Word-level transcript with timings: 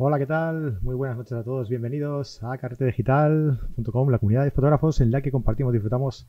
Hola, 0.00 0.20
¿qué 0.20 0.26
tal? 0.26 0.78
Muy 0.82 0.94
buenas 0.94 1.16
noches 1.16 1.32
a 1.32 1.42
todos. 1.42 1.68
Bienvenidos 1.68 2.40
a 2.44 2.56
carretedigital.com, 2.56 4.10
la 4.10 4.20
comunidad 4.20 4.44
de 4.44 4.52
fotógrafos 4.52 5.00
en 5.00 5.10
la 5.10 5.22
que 5.22 5.32
compartimos, 5.32 5.72
disfrutamos 5.72 6.28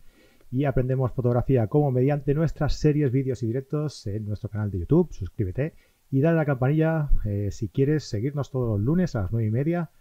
y 0.51 0.65
aprendemos 0.65 1.11
fotografía 1.11 1.67
como 1.67 1.91
mediante 1.91 2.33
nuestras 2.33 2.73
series, 2.73 3.11
vídeos 3.11 3.43
y 3.43 3.45
directos 3.45 4.07
en 4.07 4.25
nuestro 4.25 4.49
canal 4.49 4.71
de 4.71 4.79
YouTube. 4.79 5.13
Suscríbete 5.13 5.75
y 6.09 6.19
dale 6.19 6.37
a 6.37 6.41
la 6.41 6.45
campanilla 6.47 7.11
eh, 7.25 7.49
si 7.51 7.69
quieres 7.69 8.05
seguirnos 8.05 8.49
todos 8.49 8.69
los 8.69 8.83
lunes 8.83 9.15
a 9.15 9.21
las 9.21 9.31
9 9.31 9.47
y 9.47 9.51
media 9.51 9.91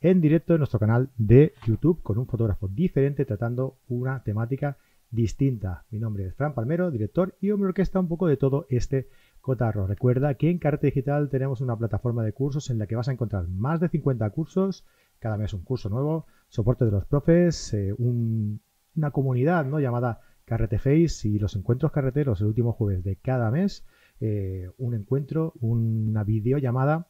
en 0.00 0.20
directo 0.20 0.54
en 0.54 0.58
nuestro 0.58 0.80
canal 0.80 1.10
de 1.16 1.54
YouTube 1.68 2.02
con 2.02 2.18
un 2.18 2.26
fotógrafo 2.26 2.66
diferente 2.66 3.24
tratando 3.24 3.76
una 3.86 4.24
temática 4.24 4.76
distinta. 5.14 5.84
Mi 5.90 5.98
nombre 5.98 6.26
es 6.26 6.34
Fran 6.34 6.54
Palmero, 6.54 6.90
director 6.90 7.36
y 7.40 7.50
hombre 7.50 7.68
orquesta 7.68 8.00
un 8.00 8.08
poco 8.08 8.26
de 8.26 8.36
todo 8.36 8.66
este 8.68 9.08
cotarro. 9.40 9.86
Recuerda 9.86 10.34
que 10.34 10.50
en 10.50 10.58
Carta 10.58 10.86
Digital 10.86 11.28
tenemos 11.30 11.60
una 11.60 11.76
plataforma 11.76 12.24
de 12.24 12.32
cursos 12.32 12.70
en 12.70 12.78
la 12.78 12.86
que 12.86 12.96
vas 12.96 13.08
a 13.08 13.12
encontrar 13.12 13.48
más 13.48 13.80
de 13.80 13.88
50 13.88 14.28
cursos, 14.30 14.84
cada 15.18 15.36
mes 15.36 15.54
un 15.54 15.62
curso 15.62 15.88
nuevo, 15.88 16.26
soporte 16.48 16.84
de 16.84 16.90
los 16.90 17.06
profes, 17.06 17.72
eh, 17.74 17.94
una 17.98 19.10
comunidad 19.12 19.64
¿no? 19.66 19.80
llamada 19.80 20.20
Carrete 20.44 20.78
Face 20.78 21.28
y 21.28 21.38
los 21.38 21.56
encuentros 21.56 21.92
carreteros 21.92 22.40
el 22.40 22.48
último 22.48 22.72
jueves 22.72 23.04
de 23.04 23.16
cada 23.16 23.50
mes, 23.50 23.86
eh, 24.20 24.70
un 24.78 24.94
encuentro, 24.94 25.54
una 25.60 26.24
videollamada 26.24 27.08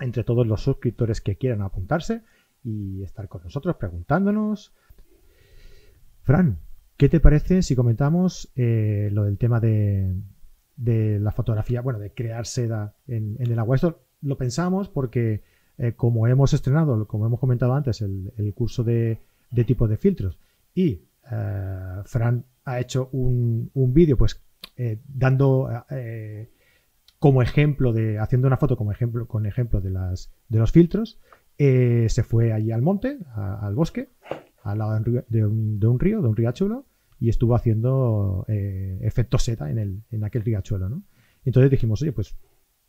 entre 0.00 0.22
todos 0.22 0.46
los 0.46 0.62
suscriptores 0.62 1.20
que 1.20 1.36
quieran 1.36 1.62
apuntarse 1.62 2.22
y 2.62 3.02
estar 3.02 3.28
con 3.28 3.42
nosotros 3.42 3.76
preguntándonos. 3.76 4.74
Fran, 6.22 6.58
¿qué 6.98 7.08
te 7.08 7.20
parece 7.20 7.62
si 7.62 7.74
comentamos 7.74 8.50
eh, 8.56 9.08
lo 9.12 9.24
del 9.24 9.38
tema 9.38 9.60
de, 9.60 10.14
la 10.76 11.32
fotografía, 11.32 11.80
bueno, 11.80 11.98
de 11.98 12.12
crear 12.12 12.44
seda 12.44 12.94
en, 13.06 13.36
el 13.38 13.58
agua? 13.58 13.76
Esto 13.76 14.02
lo 14.20 14.36
pensamos 14.36 14.88
porque 14.88 15.42
eh, 15.78 15.92
como 15.92 16.26
hemos 16.26 16.52
estrenado, 16.52 17.06
como 17.06 17.24
hemos 17.24 17.40
comentado 17.40 17.72
antes, 17.72 18.02
el, 18.02 18.52
curso 18.54 18.82
de, 18.84 19.20
tipo 19.64 19.88
de 19.88 19.96
filtros 19.96 20.38
y 20.74 21.00
eh, 21.30 22.02
Fran 22.04 22.44
ha 22.64 22.80
hecho 22.80 23.08
un, 23.12 23.70
un 23.72 23.94
vídeo 23.94 24.18
pues 24.18 24.42
dando 25.08 25.68
como 27.18 27.42
ejemplo 27.42 27.92
de, 27.92 28.18
haciendo 28.18 28.46
una 28.46 28.58
foto 28.58 28.76
como 28.76 28.92
ejemplo, 28.92 29.26
con 29.26 29.46
ejemplo 29.46 29.80
de, 29.80 29.90
las, 29.90 30.30
de 30.48 30.58
los 30.58 30.70
filtros, 30.70 31.18
se 31.56 32.22
fue 32.24 32.52
allí 32.52 32.70
al 32.70 32.82
monte, 32.82 33.18
al 33.34 33.74
bosque, 33.74 34.10
al 34.70 34.78
lado 34.78 34.92
de 35.28 35.44
un, 35.44 35.78
de 35.78 35.86
un, 35.86 36.00
río, 36.00 36.22
de 36.22 36.28
un 36.28 36.36
riachuelo, 36.36 36.86
y 37.20 37.28
estuvo 37.28 37.54
haciendo 37.54 38.44
eh, 38.48 38.98
efecto 39.02 39.38
seta 39.38 39.70
en, 39.70 39.78
el, 39.78 40.02
en 40.10 40.24
aquel 40.24 40.42
riachuelo, 40.42 40.88
¿no? 40.88 41.02
Entonces 41.44 41.70
dijimos, 41.70 42.02
oye, 42.02 42.12
pues, 42.12 42.36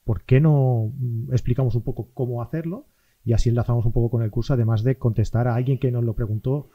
¿por 0.03 0.23
qué 0.23 0.39
no 0.39 0.93
mm, 0.97 1.31
explicamos 1.31 1.75
un 1.75 1.83
poco 1.83 2.09
cómo 2.13 2.41
hacerlo? 2.41 2.87
Y 3.23 3.33
así 3.33 3.49
enlazamos 3.49 3.85
un 3.85 3.91
poco 3.91 4.09
con 4.09 4.23
el 4.23 4.31
curso, 4.31 4.53
además 4.53 4.83
de 4.83 4.97
contestar 4.97 5.47
a 5.47 5.55
alguien 5.55 5.79
que 5.79 5.91
nos 5.91 6.03
lo 6.03 6.13
preguntó 6.13 6.69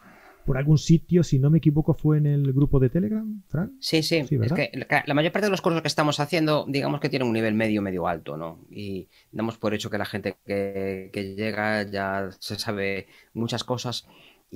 por 0.45 0.59
algún 0.59 0.79
sitio, 0.79 1.23
si 1.23 1.39
no 1.39 1.51
me 1.51 1.59
equivoco, 1.59 1.95
fue 1.95 2.19
en 2.19 2.27
el 2.27 2.53
grupo 2.53 2.79
de 2.79 2.91
Telegram, 2.91 3.43
Fran. 3.49 3.77
Sí, 3.81 4.03
sí. 4.03 4.17
es 4.17 4.53
que 4.53 4.71
la 5.07 5.15
mayor 5.15 5.33
parte 5.33 5.47
de 5.47 5.51
los 5.51 5.63
cursos 5.63 5.83
que 5.83 5.89
estamos 5.89 6.21
haciendo, 6.21 6.67
digamos 6.69 7.01
que 7.01 7.09
tienen 7.09 7.29
un 7.29 7.35
nivel 7.35 7.55
medio, 7.55 7.83
medio 7.83 8.07
alto, 8.07 8.37
¿no? 8.37 8.61
Y 8.71 9.09
damos 9.33 9.59
por 9.59 9.75
hecho 9.75 9.91
que 9.91 9.99
la 9.99 10.05
gente 10.05 10.37
que, 10.45 11.35
llega 11.37 11.83
ya 11.85 12.29
se 12.39 12.59
sabe 12.59 13.07
muchas 13.33 13.65
cosas. 13.65 14.07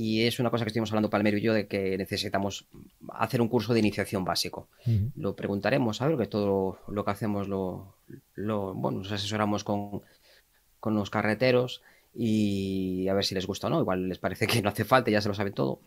Y 0.01 0.29
es 0.29 0.39
una 0.39 0.49
cosa 0.49 0.65
que 0.65 0.69
estuvimos 0.69 0.93
hablando 0.93 1.11
Palmero 1.11 1.39
y 1.39 1.41
yo 1.41 1.53
de 1.53 1.67
que 1.67 1.99
necesitamos 1.99 2.69
hacer 3.09 3.43
un 3.43 3.49
curso 3.49 3.73
de 3.75 3.81
iniciación 3.81 4.25
básico. 4.25 4.69
Lo 5.17 5.35
preguntaremos, 5.35 6.01
a 6.01 6.07
ver, 6.07 6.17
que 6.17 6.27
todo 6.27 6.79
lo 6.87 7.05
que 7.05 7.11
hacemos 7.11 7.49
lo, 7.49 7.97
lo 8.37 8.75
bueno, 8.75 8.99
nos 8.99 9.11
asesoramos 9.11 9.65
con, 9.65 10.03
con 10.79 10.95
los 10.95 11.11
carreteros 11.11 11.83
y 12.15 13.09
a 13.09 13.15
ver 13.15 13.25
si 13.25 13.35
les 13.35 13.49
gusta 13.49 13.67
o 13.67 13.71
no. 13.71 13.81
Igual 13.81 14.09
les 14.09 14.19
parece 14.19 14.47
que 14.47 14.63
no 14.63 14.69
hace 14.69 14.85
falta, 14.85 15.11
ya 15.11 15.21
se 15.21 15.27
lo 15.27 15.35
saben 15.35 15.53
todo. 15.53 15.81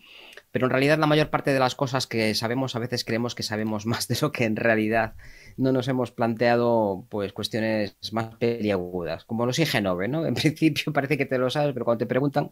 Pero 0.52 0.66
en 0.66 0.72
realidad 0.72 1.00
la 1.00 1.08
mayor 1.08 1.30
parte 1.30 1.54
de 1.54 1.60
las 1.60 1.76
cosas 1.76 2.06
que 2.06 2.36
sabemos 2.36 2.76
a 2.76 2.80
veces 2.80 3.06
creemos 3.06 3.34
que 3.34 3.44
sabemos 3.44 3.86
más 3.86 4.10
de 4.10 4.18
lo 4.22 4.34
que 4.34 4.44
en 4.44 4.58
realidad 4.58 5.14
no 5.56 5.72
nos 5.72 5.88
hemos 5.88 6.12
planteado 6.12 7.06
pues 7.08 7.32
cuestiones 7.32 7.96
más 8.12 8.36
peliagudas, 8.36 9.24
como 9.24 9.46
los 9.46 9.58
IGNOVE, 9.58 10.10
¿no? 10.10 10.26
En 10.26 10.34
principio 10.36 10.92
parece 10.92 11.18
que 11.18 11.26
te 11.26 11.38
lo 11.38 11.50
sabes, 11.50 11.72
pero 11.72 11.86
cuando 11.86 12.00
te 12.00 12.08
preguntan, 12.08 12.52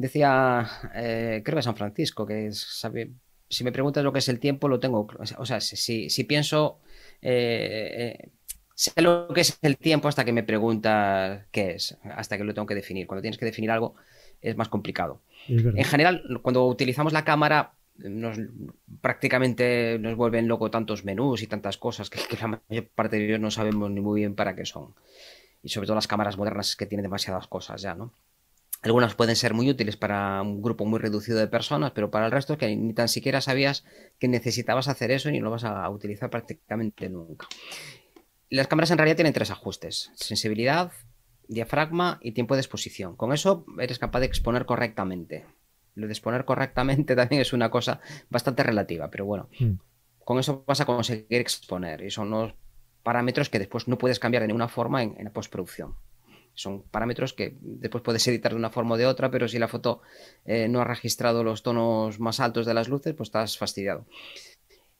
decía, 0.00 0.68
eh, 0.94 1.42
creo 1.44 1.56
que 1.56 1.62
San 1.62 1.76
Francisco, 1.76 2.26
que 2.26 2.50
sabe, 2.52 3.10
si 3.48 3.64
me 3.64 3.72
preguntas 3.72 4.04
lo 4.04 4.12
que 4.12 4.20
es 4.20 4.28
el 4.28 4.38
tiempo, 4.38 4.68
lo 4.68 4.80
tengo, 4.80 5.06
o 5.38 5.46
sea, 5.46 5.60
si, 5.60 6.08
si 6.10 6.24
pienso... 6.24 6.80
Eh, 7.20 8.16
eh, 8.22 8.28
sé 8.74 9.02
lo 9.02 9.26
que 9.34 9.40
es 9.40 9.58
el 9.62 9.76
tiempo 9.76 10.06
hasta 10.06 10.24
que 10.24 10.32
me 10.32 10.44
preguntas 10.44 11.46
qué 11.50 11.72
es, 11.72 11.98
hasta 12.14 12.38
que 12.38 12.44
lo 12.44 12.54
tengo 12.54 12.66
que 12.66 12.76
definir. 12.76 13.08
Cuando 13.08 13.22
tienes 13.22 13.36
que 13.36 13.44
definir 13.44 13.72
algo 13.72 13.96
es 14.40 14.56
más 14.56 14.68
complicado. 14.68 15.20
en 15.48 15.84
general, 15.84 16.22
cuando 16.42 16.64
utilizamos 16.64 17.12
la 17.12 17.24
cámara, 17.24 17.72
nos, 17.96 18.38
prácticamente 19.00 19.98
nos 19.98 20.14
vuelven 20.14 20.46
loco 20.46 20.70
tantos 20.70 21.04
menús 21.04 21.42
y 21.42 21.48
tantas 21.48 21.76
cosas 21.76 22.08
que, 22.08 22.20
la 22.40 22.46
mayor 22.68 22.86
parte 22.94 23.18
de 23.18 23.26
ellos 23.26 23.40
no 23.40 23.50
sabemos 23.50 23.90
ni 23.90 24.00
muy 24.00 24.20
bien 24.20 24.36
para 24.36 24.54
qué 24.54 24.64
son. 24.64 24.94
Y 25.62 25.70
sobre 25.70 25.86
todo 25.86 25.96
las 25.96 26.06
cámaras 26.06 26.38
modernas 26.38 26.76
que 26.76 26.86
tienen 26.86 27.02
demasiadas 27.02 27.48
cosas 27.48 27.82
ya, 27.82 27.94
¿no? 27.94 28.12
Algunas 28.82 29.14
pueden 29.14 29.34
ser 29.34 29.54
muy 29.54 29.68
útiles 29.68 29.96
para 29.96 30.40
un 30.40 30.62
grupo 30.62 30.84
muy 30.84 31.00
reducido 31.00 31.38
de 31.38 31.48
personas, 31.48 31.90
pero 31.92 32.10
para 32.10 32.26
el 32.26 32.32
resto 32.32 32.52
es 32.52 32.58
que 32.58 32.76
ni 32.76 32.94
tan 32.94 33.08
siquiera 33.08 33.40
sabías 33.40 33.84
que 34.18 34.28
necesitabas 34.28 34.86
hacer 34.86 35.10
eso 35.10 35.30
y 35.30 35.38
no 35.38 35.46
lo 35.46 35.50
vas 35.50 35.64
a 35.64 35.88
utilizar 35.90 36.30
prácticamente 36.30 37.08
nunca. 37.08 37.48
Las 38.50 38.68
cámaras 38.68 38.90
en 38.90 38.98
realidad 38.98 39.16
tienen 39.16 39.32
tres 39.32 39.50
ajustes: 39.50 40.10
sensibilidad, 40.14 40.92
diafragma 41.48 42.18
y 42.22 42.32
tiempo 42.32 42.54
de 42.54 42.60
exposición. 42.60 43.16
Con 43.16 43.32
eso 43.32 43.66
eres 43.78 43.98
capaz 43.98 44.20
de 44.20 44.26
exponer 44.26 44.64
correctamente. 44.64 45.44
Lo 45.94 46.06
de 46.06 46.12
exponer 46.12 46.44
correctamente 46.44 47.16
también 47.16 47.42
es 47.42 47.52
una 47.52 47.70
cosa 47.70 48.00
bastante 48.30 48.62
relativa, 48.62 49.10
pero 49.10 49.24
bueno, 49.24 49.48
hmm. 49.58 49.72
con 50.24 50.38
eso 50.38 50.64
vas 50.66 50.80
a 50.80 50.86
conseguir 50.86 51.40
exponer. 51.40 52.02
Y 52.02 52.10
son 52.10 52.32
unos 52.32 52.54
parámetros 53.02 53.48
que 53.48 53.58
después 53.58 53.88
no 53.88 53.98
puedes 53.98 54.20
cambiar 54.20 54.42
de 54.42 54.48
ninguna 54.48 54.68
forma 54.68 55.02
en, 55.02 55.16
la 55.22 55.32
postproducción. 55.32 55.94
Son 56.58 56.82
parámetros 56.82 57.34
que 57.34 57.56
después 57.60 58.02
puedes 58.02 58.26
editar 58.26 58.50
de 58.50 58.58
una 58.58 58.70
forma 58.70 58.96
o 58.96 58.98
de 58.98 59.06
otra, 59.06 59.30
pero 59.30 59.46
si 59.46 59.60
la 59.60 59.68
foto 59.68 60.02
eh, 60.44 60.66
no 60.66 60.80
ha 60.80 60.84
registrado 60.84 61.44
los 61.44 61.62
tonos 61.62 62.18
más 62.18 62.40
altos 62.40 62.66
de 62.66 62.74
las 62.74 62.88
luces, 62.88 63.14
pues 63.14 63.28
estás 63.28 63.56
fastidiado. 63.56 64.06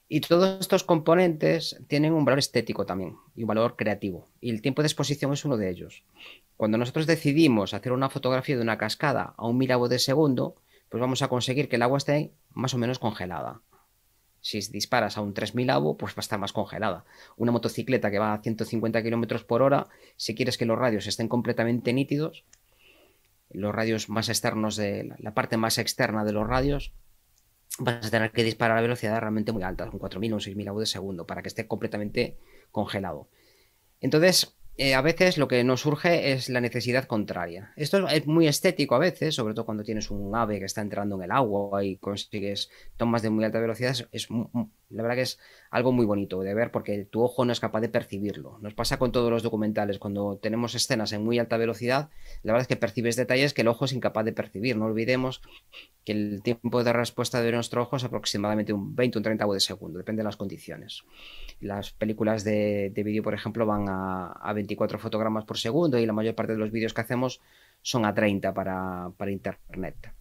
Y 0.07 0.21
todos 0.21 0.61
estos 0.61 0.85
componentes 0.85 1.77
tienen 1.87 2.13
un 2.13 2.23
valor 2.23 2.39
estético 2.39 2.85
también 2.85 3.17
y 3.35 3.43
un 3.43 3.47
valor 3.47 3.75
creativo. 3.75 4.29
Y 4.39 4.51
el 4.51 4.61
tiempo 4.61 4.81
de 4.81 4.87
exposición 4.87 5.33
es 5.33 5.43
uno 5.43 5.57
de 5.57 5.69
ellos. 5.69 6.05
Cuando 6.55 6.77
nosotros 6.77 7.07
decidimos 7.07 7.73
hacer 7.73 7.91
una 7.91 8.09
fotografía 8.09 8.55
de 8.55 8.61
una 8.61 8.77
cascada 8.77 9.33
a 9.35 9.45
un 9.45 9.57
milavo 9.57 9.89
de 9.89 9.99
segundo, 9.99 10.55
pues 10.87 11.01
vamos 11.01 11.21
a 11.21 11.27
conseguir 11.27 11.67
que 11.67 11.75
el 11.75 11.81
agua 11.81 11.97
esté 11.97 12.31
más 12.53 12.73
o 12.73 12.77
menos 12.77 12.99
congelada. 12.99 13.61
Si 14.41 14.59
disparas 14.71 15.17
a 15.17 15.21
un 15.21 15.33
3000 15.33 15.69
avo, 15.69 15.97
pues 15.97 16.13
va 16.13 16.17
a 16.17 16.21
estar 16.21 16.39
más 16.39 16.53
congelada. 16.53 17.05
Una 17.37 17.51
motocicleta 17.51 18.09
que 18.09 18.19
va 18.19 18.33
a 18.33 18.41
150 18.41 19.03
km 19.03 19.45
por 19.45 19.61
hora, 19.61 19.87
si 20.15 20.35
quieres 20.35 20.57
que 20.57 20.65
los 20.65 20.77
radios 20.77 21.07
estén 21.07 21.27
completamente 21.27 21.93
nítidos, 21.93 22.45
los 23.51 23.73
radios 23.73 24.09
más 24.09 24.29
externos 24.29 24.75
de 24.75 25.13
la 25.17 25.33
parte 25.33 25.57
más 25.57 25.77
externa 25.77 26.23
de 26.23 26.33
los 26.33 26.47
radios, 26.47 26.93
vas 27.79 28.05
a 28.05 28.09
tener 28.09 28.31
que 28.31 28.43
disparar 28.43 28.77
a 28.77 28.81
velocidades 28.81 29.19
realmente 29.19 29.51
muy 29.51 29.63
altas, 29.63 29.89
un 29.91 29.99
4.000 29.99 30.31
o 30.31 30.35
un 30.35 30.41
6.000 30.41 30.69
avos 30.69 30.81
de 30.81 30.85
segundo, 30.85 31.25
para 31.25 31.41
que 31.41 31.47
esté 31.47 31.67
completamente 31.67 32.37
congelado. 32.71 33.27
Entonces, 34.01 34.55
eh, 34.77 34.93
a 34.93 35.01
veces 35.01 35.37
lo 35.37 35.47
que 35.47 35.63
nos 35.63 35.81
surge 35.81 36.31
es 36.31 36.49
la 36.49 36.61
necesidad 36.61 37.05
contraria. 37.05 37.73
Esto 37.75 38.07
es 38.07 38.27
muy 38.27 38.47
estético 38.47 38.95
a 38.95 38.99
veces, 38.99 39.35
sobre 39.35 39.53
todo 39.53 39.65
cuando 39.65 39.83
tienes 39.83 40.09
un 40.09 40.35
ave 40.35 40.59
que 40.59 40.65
está 40.65 40.81
entrando 40.81 41.15
en 41.15 41.23
el 41.23 41.31
agua 41.31 41.83
y 41.83 41.97
consigues 41.97 42.69
tomas 42.95 43.21
de 43.21 43.29
muy 43.29 43.43
alta 43.43 43.59
velocidad. 43.59 43.95
Es, 44.11 44.27
la 44.89 45.03
verdad 45.03 45.17
que 45.17 45.21
es 45.21 45.39
algo 45.69 45.91
muy 45.91 46.05
bonito 46.05 46.41
de 46.41 46.53
ver 46.53 46.71
porque 46.71 47.05
tu 47.05 47.21
ojo 47.21 47.45
no 47.45 47.51
es 47.51 47.59
capaz 47.59 47.81
de 47.81 47.89
percibirlo. 47.89 48.57
Nos 48.61 48.73
pasa 48.73 48.97
con 48.97 49.11
todos 49.11 49.29
los 49.29 49.43
documentales. 49.43 49.99
Cuando 49.99 50.37
tenemos 50.41 50.73
escenas 50.73 51.13
en 51.13 51.23
muy 51.23 51.37
alta 51.37 51.57
velocidad, 51.57 52.09
la 52.41 52.53
verdad 52.53 52.63
es 52.63 52.67
que 52.67 52.75
percibes 52.75 53.15
detalles 53.15 53.53
que 53.53 53.61
el 53.61 53.67
ojo 53.67 53.85
es 53.85 53.93
incapaz 53.93 54.25
de 54.25 54.33
percibir. 54.33 54.77
No 54.77 54.85
olvidemos 54.85 55.41
que 56.05 56.13
el 56.13 56.41
tiempo 56.41 56.83
de 56.83 56.91
respuesta 56.91 57.41
de 57.41 57.51
nuestro 57.51 57.83
ojo 57.83 57.97
es 57.97 58.03
aproximadamente 58.03 58.73
un 58.73 58.95
20 58.95 59.17
o 59.17 59.19
un 59.19 59.23
30 59.23 59.45
de 59.45 59.59
segundo, 59.59 59.99
depende 59.99 60.21
de 60.21 60.25
las 60.25 60.37
condiciones. 60.37 61.03
Las 61.59 61.91
películas 61.91 62.43
de, 62.43 62.91
vídeo, 62.95 63.21
por 63.21 63.35
ejemplo, 63.35 63.65
van 63.67 63.85
a, 63.89 64.53
24 64.53 64.97
fotogramas 64.97 65.45
por 65.45 65.57
segundo 65.57 65.99
y 65.99 66.05
la 66.05 66.13
mayor 66.13 66.33
parte 66.33 66.53
de 66.53 66.59
los 66.59 66.71
vídeos 66.71 66.93
que 66.93 67.01
hacemos 67.01 67.41
son 67.81 68.05
a 68.05 68.13
30 68.13 68.53
para, 68.53 69.11
para 69.17 69.31
Internet. 69.31 70.11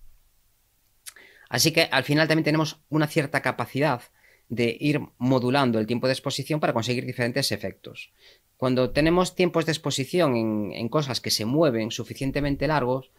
Así 1.48 1.72
que 1.72 1.88
al 1.90 2.04
final 2.04 2.28
también 2.28 2.44
tenemos 2.44 2.82
una 2.90 3.06
cierta 3.06 3.40
capacidad 3.40 4.02
de 4.48 4.76
ir 4.80 5.00
modulando 5.18 5.78
el 5.78 5.86
tiempo 5.86 6.06
de 6.06 6.14
exposición 6.14 6.60
para 6.60 6.72
conseguir 6.72 7.04
diferentes 7.04 7.52
efectos. 7.52 8.10
Cuando 8.56 8.90
tenemos 8.90 9.34
tiempos 9.34 9.66
de 9.66 9.72
exposición 9.72 10.36
en, 10.72 10.88
cosas 10.88 11.20
que 11.20 11.30
se 11.30 11.44
mueven 11.44 11.90
suficientemente 11.90 12.66
largos, 12.66 13.10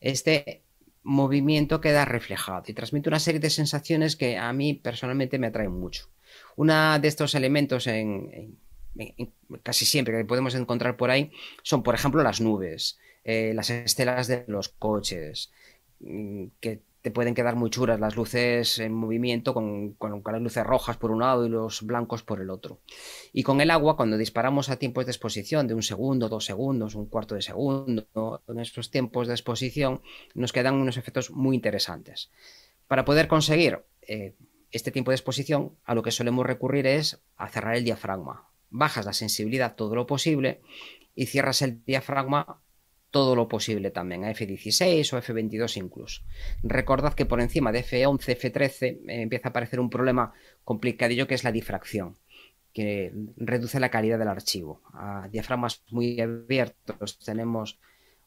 este 0.00 0.62
movimiento 1.02 1.80
queda 1.80 2.04
reflejado 2.04 2.64
y 2.68 2.74
transmite 2.74 3.08
una 3.08 3.18
serie 3.18 3.40
de 3.40 3.50
sensaciones 3.50 4.16
que 4.16 4.38
a 4.38 4.52
mí 4.52 4.74
personalmente 4.74 5.38
me 5.38 5.48
atraen 5.48 5.72
mucho. 5.72 6.08
Una 6.56 6.98
de 6.98 7.08
estos 7.08 7.34
elementos 7.34 7.86
en, 7.86 8.56
casi 9.62 9.84
siempre 9.84 10.16
que 10.16 10.24
podemos 10.24 10.54
encontrar 10.54 10.96
por 10.96 11.10
ahí 11.10 11.32
son, 11.62 11.82
por 11.82 11.94
ejemplo, 11.94 12.22
las 12.22 12.40
nubes, 12.40 12.98
eh, 13.24 13.52
las 13.54 13.70
estelas 13.70 14.28
de 14.28 14.44
los 14.46 14.68
coches, 14.68 15.50
mm, 16.00 16.46
que 16.60 16.82
te 17.04 17.10
pueden 17.10 17.34
quedar 17.34 17.54
muy 17.54 17.68
churas 17.68 18.00
las 18.00 18.16
luces 18.16 18.78
en 18.78 18.94
movimiento 18.94 19.52
con, 19.52 19.92
con, 19.92 20.22
las 20.24 20.40
luces 20.40 20.64
rojas 20.64 20.96
por 20.96 21.10
un 21.10 21.20
lado 21.20 21.44
y 21.44 21.50
los 21.50 21.82
blancos 21.82 22.22
por 22.22 22.40
el 22.40 22.48
otro. 22.48 22.80
Y 23.30 23.42
con 23.42 23.60
el 23.60 23.70
agua, 23.70 23.94
cuando 23.94 24.16
disparamos 24.16 24.70
a 24.70 24.78
tiempos 24.78 25.04
de 25.04 25.12
exposición 25.12 25.68
de 25.68 25.74
un 25.74 25.82
segundo, 25.82 26.30
dos 26.30 26.46
segundos, 26.46 26.94
un 26.94 27.04
cuarto 27.04 27.34
de 27.34 27.42
segundo, 27.42 28.42
en 28.48 28.58
estos 28.58 28.90
tiempos 28.90 29.28
de 29.28 29.34
exposición 29.34 30.00
nos 30.32 30.54
quedan 30.54 30.76
unos 30.76 30.96
efectos 30.96 31.30
muy 31.30 31.54
interesantes. 31.54 32.30
Para 32.88 33.04
poder 33.04 33.28
conseguir 33.28 33.80
eh, 34.08 34.34
este 34.72 34.90
tiempo 34.90 35.10
de 35.10 35.16
exposición, 35.16 35.76
a 35.84 35.94
lo 35.94 36.02
que 36.02 36.10
solemos 36.10 36.46
recurrir 36.46 36.86
es 36.86 37.20
a 37.36 37.50
cerrar 37.50 37.76
el 37.76 37.84
diafragma. 37.84 38.48
Bajas 38.70 39.04
la 39.04 39.12
sensibilidad 39.12 39.74
todo 39.74 39.94
lo 39.94 40.06
posible 40.06 40.62
y 41.14 41.26
cierras 41.26 41.60
el 41.60 41.84
diafragma 41.84 42.62
todo 43.14 43.36
lo 43.36 43.46
posible 43.46 43.92
también, 43.92 44.24
a 44.24 44.32
F16 44.32 45.12
o 45.12 45.22
F22 45.22 45.76
incluso. 45.76 46.22
Recordad 46.64 47.14
que 47.14 47.26
por 47.26 47.40
encima 47.40 47.70
de 47.70 47.84
F11, 47.84 48.36
F13 48.36 48.82
eh, 48.82 49.22
empieza 49.22 49.46
a 49.46 49.50
aparecer 49.50 49.78
un 49.78 49.88
problema 49.88 50.32
complicadillo 50.64 51.28
que 51.28 51.36
es 51.36 51.44
la 51.44 51.52
difracción, 51.52 52.16
que 52.72 53.12
reduce 53.36 53.78
la 53.78 53.88
calidad 53.88 54.18
del 54.18 54.26
archivo. 54.26 54.82
A 54.94 55.28
diafragmas 55.30 55.84
muy 55.90 56.20
abiertos 56.20 57.20
tenemos 57.20 57.78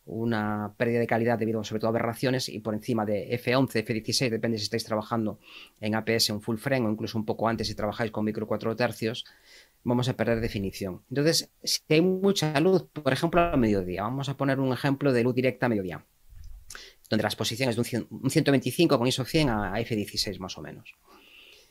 una 0.08 0.74
pérdida 0.78 1.00
de 1.00 1.08
calidad 1.08 1.38
debido 1.38 1.64
sobre 1.64 1.80
todo 1.80 1.90
a 1.90 1.92
aberraciones 1.92 2.50
y 2.50 2.60
por 2.60 2.74
encima 2.74 3.06
de 3.06 3.30
F11, 3.40 3.86
F16, 3.86 4.30
depende 4.30 4.58
si 4.58 4.64
estáis 4.64 4.86
trabajando 4.86 5.40
en 5.82 5.96
APS 5.96 6.30
en 6.30 6.42
full 6.42 6.58
frame 6.58 6.88
o 6.88 6.92
incluso 6.92 7.18
un 7.18 7.26
poco 7.26 7.48
antes 7.48 7.68
si 7.68 7.76
trabajáis 7.76 8.12
con 8.12 8.26
micro 8.26 8.48
4 8.48 8.76
tercios, 8.76 9.26
vamos 9.84 10.10
a 10.10 10.14
perder 10.16 10.40
definición. 10.40 11.02
Entonces, 11.10 11.50
si 11.64 11.82
hay 11.90 12.02
mucha 12.02 12.60
luz, 12.60 12.84
por 12.92 13.14
ejemplo, 13.14 13.42
a 13.42 13.58
mediodía, 13.58 14.04
vamos 14.04 14.30
a 14.30 14.38
poner 14.38 14.60
un 14.60 14.74
ejemplo 14.74 15.14
de 15.14 15.24
luz 15.24 15.36
directa 15.36 15.66
a 15.66 15.70
mediodía, 15.70 16.06
donde 17.10 17.24
la 17.24 17.30
exposición 17.30 17.70
es 17.70 17.76
de 17.76 18.08
un, 18.10 18.30
125 18.30 18.98
con 18.98 19.08
ISO 19.08 19.26
100 19.26 19.50
a, 19.50 19.80
F16 19.80 20.40
más 20.40 20.58
o 20.58 20.62
menos. 20.62 20.96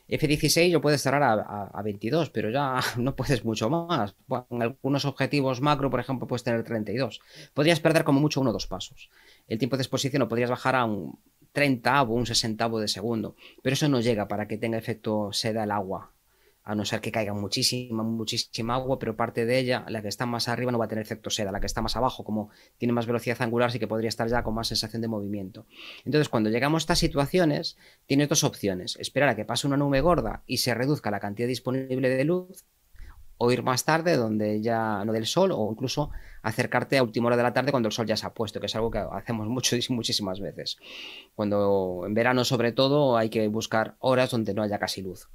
F16 0.09 0.71
lo 0.71 0.81
puedes 0.81 1.01
cerrar 1.01 1.23
a, 1.23 1.81
22, 1.81 2.29
pero 2.29 2.49
ya 2.49 2.79
no 2.97 3.15
puedes 3.15 3.43
mucho 3.43 3.69
más. 3.69 4.15
en 4.49 4.61
algunos 4.61 5.05
objetivos 5.05 5.61
macro, 5.61 5.89
por 5.89 5.99
ejemplo, 5.99 6.27
puedes 6.27 6.43
tener 6.43 6.63
32. 6.63 7.19
Podrías 7.53 7.79
perder 7.79 8.03
como 8.03 8.19
mucho 8.19 8.41
uno 8.41 8.51
o 8.51 8.53
dos 8.53 8.67
pasos. 8.67 9.09
El 9.47 9.57
tiempo 9.57 9.77
de 9.77 9.83
exposición 9.83 10.21
lo 10.21 10.29
podrías 10.29 10.49
bajar 10.49 10.75
a 10.75 10.85
un 10.85 11.19
30 11.51 12.01
o 12.03 12.13
un 12.13 12.25
60 12.25 12.69
de 12.69 12.87
segundo, 12.87 13.35
pero 13.61 13.73
eso 13.73 13.87
no 13.89 13.99
llega 13.99 14.27
para 14.27 14.47
que 14.47 14.57
tenga 14.57 14.77
efecto 14.77 15.31
seda 15.33 15.63
el 15.63 15.71
agua 15.71 16.11
a 16.67 16.75
no 16.75 16.83
ser 16.83 16.99
que 16.99 17.13
caiga 17.13 17.33
muchísima, 17.33 18.03
muchísima 18.03 18.75
agua, 18.75 18.99
pero 18.99 19.15
parte 19.15 19.45
de 19.45 19.57
ella, 19.57 19.85
la 19.87 20.01
que 20.01 20.09
está 20.09 20.25
más 20.25 20.49
arriba 20.49 20.69
no 20.69 20.77
va 20.77 20.83
a 20.83 20.87
tener 20.89 21.01
efecto 21.01 21.29
seda, 21.29 21.49
la 21.49 21.61
que 21.61 21.65
está 21.65 21.81
más 21.81 21.95
abajo, 21.95 22.25
como 22.25 22.49
tiene 22.77 22.91
más 22.91 23.05
velocidad 23.05 23.41
angular, 23.41 23.71
sí 23.71 23.79
que 23.79 23.87
podría 23.87 24.09
estar 24.09 24.27
ya 24.27 24.43
con 24.43 24.53
más 24.53 24.67
sensación 24.67 25.01
de 25.01 25.07
movimiento. 25.07 25.65
Entonces, 26.03 26.27
cuando 26.27 26.49
llegamos 26.49 26.81
a 26.81 26.83
estas 26.83 26.99
situaciones, 26.99 27.77
tiene 28.05 28.27
dos 28.27 28.43
opciones, 28.43 28.97
esperar 28.99 29.29
a 29.29 29.35
que 29.37 29.45
pase 29.45 29.65
una 29.65 29.77
nube 29.77 30.01
gorda 30.01 30.43
y 30.45 30.57
se 30.57 30.73
reduzca 30.73 31.09
la 31.09 31.21
cantidad 31.21 31.47
disponible 31.47 32.09
de 32.09 32.25
luz, 32.25 32.65
o 33.37 33.49
ir 33.51 33.63
más 33.63 33.85
tarde, 33.85 34.17
donde 34.17 34.61
ya 34.61 35.05
no 35.05 35.13
del 35.13 35.25
sol, 35.25 35.53
o 35.53 35.71
incluso 35.71 36.11
acercarte 36.41 36.97
a 36.97 37.03
última 37.03 37.27
hora 37.27 37.37
de 37.37 37.43
la 37.43 37.53
tarde 37.53 37.71
cuando 37.71 37.87
el 37.87 37.93
sol 37.93 38.07
ya 38.07 38.17
se 38.17 38.25
ha 38.25 38.33
puesto, 38.33 38.59
que 38.59 38.65
es 38.65 38.75
algo 38.75 38.91
que 38.91 38.99
hacemos 38.99 39.47
mucho, 39.47 39.77
muchísimas 39.89 40.41
veces. 40.41 40.77
Cuando 41.33 42.03
en 42.05 42.13
verano, 42.13 42.43
sobre 42.43 42.73
todo, 42.73 43.15
hay 43.15 43.29
que 43.29 43.47
buscar 43.47 43.95
horas 43.99 44.31
donde 44.31 44.53
no 44.53 44.63
haya 44.63 44.79
casi 44.79 45.01
luz. 45.01 45.29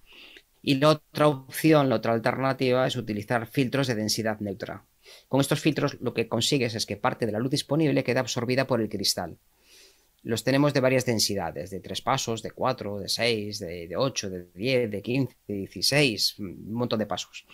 Y 0.62 0.76
la 0.76 0.90
otra 0.90 1.26
opción, 1.26 1.88
la 1.88 1.96
otra 1.96 2.12
alternativa 2.12 2.86
es 2.86 2.96
utilizar 2.96 3.46
filtros 3.46 3.88
de 3.88 3.96
densidad 3.96 4.40
neutra. 4.40 4.84
Con 5.28 5.40
estos 5.40 5.60
filtros 5.60 5.98
lo 6.00 6.14
que 6.14 6.28
consigues 6.28 6.74
es 6.74 6.86
que 6.86 6.96
parte 6.96 7.26
de 7.26 7.32
la 7.32 7.40
luz 7.40 7.50
disponible 7.50 8.04
quede 8.04 8.20
absorbida 8.20 8.66
por 8.66 8.80
el 8.80 8.88
cristal. 8.88 9.38
Los 10.22 10.44
tenemos 10.44 10.72
de 10.72 10.78
varias 10.78 11.04
densidades, 11.04 11.70
de 11.70 11.80
tres 11.80 12.00
pasos, 12.00 12.42
de 12.42 12.52
cuatro, 12.52 13.00
de 13.00 13.08
seis, 13.08 13.58
de, 13.58 13.92
ocho, 13.96 14.30
de 14.30 14.46
diez, 14.54 14.88
de 14.88 15.02
quince, 15.02 15.36
de 15.48 15.54
dieciséis, 15.54 16.38
un 16.38 16.72
montón 16.72 17.00
de 17.00 17.06
pasos. 17.06 17.44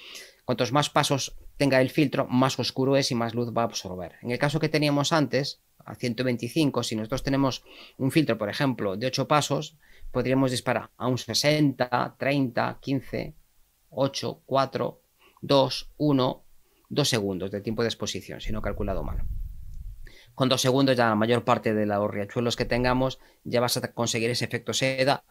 Cuantos 0.45 0.71
más 0.71 0.91
pasos 0.91 1.35
tenga 1.57 1.81
el 1.81 1.89
filtro, 1.89 2.27
más 2.27 2.59
oscuro 2.59 2.99
es 2.99 3.11
y 3.11 3.15
más 3.15 3.35
luz 3.35 3.49
va 3.57 3.63
a 3.63 3.65
absorber. 3.65 4.17
En 4.21 4.33
el 4.33 4.39
caso 4.39 4.61
que 4.61 4.69
teníamos 4.69 5.15
antes, 5.15 5.61
a 5.79 5.95
125, 5.95 6.83
si 6.83 6.97
nosotros 6.97 7.23
tenemos 7.23 7.65
un 7.97 8.11
filtro, 8.11 8.37
por 8.37 8.51
ejemplo, 8.51 8.99
de 8.99 9.07
8 9.07 9.27
pasos, 9.27 9.79
podríamos 10.11 10.51
disparar 10.51 10.91
a 10.97 11.07
un 11.07 11.19
60, 11.19 12.17
30, 12.19 12.79
15, 12.81 13.35
8, 13.91 14.43
4, 14.45 15.03
2, 15.41 15.91
1, 15.97 16.45
2 16.89 17.09
segundos 17.09 17.51
de 17.51 17.61
tiempo 17.61 17.83
de 17.83 17.89
exposición, 17.89 18.41
si 18.41 18.53
no 18.53 18.61
he 18.61 18.63
calculado 18.63 19.03
mal. 19.03 19.23
Con 20.35 20.49
2 20.49 20.61
segundos 20.61 20.97
ya 20.97 21.09
la 21.09 21.15
mayor 21.15 21.45
parte 21.45 21.75
de 21.75 21.87
los 21.87 22.11
riachuelos 22.11 22.57
que 22.57 22.65
tengamos 22.65 23.19
ya 23.45 23.61
vas 23.61 23.77
a 23.77 23.93
conseguir 23.93 24.31
ese 24.31 24.45
efecto 24.45 24.73
seda 24.73 25.25